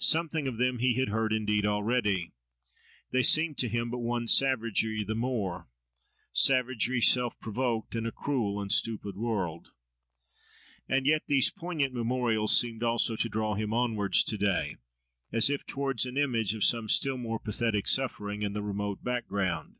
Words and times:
Something 0.00 0.48
of 0.48 0.58
them 0.58 0.80
he 0.80 0.94
had 0.98 1.10
heard 1.10 1.32
indeed 1.32 1.64
already. 1.64 2.32
They 3.12 3.20
had 3.20 3.26
seemed 3.26 3.58
to 3.58 3.68
him 3.68 3.92
but 3.92 4.00
one 4.00 4.26
savagery 4.26 5.04
the 5.04 5.14
more, 5.14 5.68
savagery 6.32 7.00
self 7.00 7.38
provoked, 7.38 7.94
in 7.94 8.04
a 8.04 8.10
cruel 8.10 8.60
and 8.60 8.72
stupid 8.72 9.16
world. 9.16 9.68
And 10.88 11.06
yet 11.06 11.22
these 11.28 11.52
poignant 11.52 11.94
memorials 11.94 12.58
seemed 12.60 12.82
also 12.82 13.14
to 13.14 13.28
draw 13.28 13.54
him 13.54 13.72
onwards 13.72 14.24
to 14.24 14.36
day, 14.36 14.78
as 15.32 15.48
if 15.48 15.64
towards 15.64 16.06
an 16.06 16.16
image 16.18 16.54
of 16.54 16.64
some 16.64 16.88
still 16.88 17.16
more 17.16 17.38
pathetic 17.38 17.86
suffering, 17.86 18.42
in 18.42 18.54
the 18.54 18.62
remote 18.62 19.04
background. 19.04 19.76